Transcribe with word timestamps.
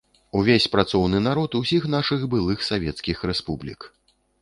Увесь 0.37 0.65
працоўны 0.75 1.21
народ 1.27 1.59
усіх 1.61 1.87
нашых 1.97 2.27
былых 2.35 2.67
савецкіх 2.71 3.17
рэспублік. 3.33 3.81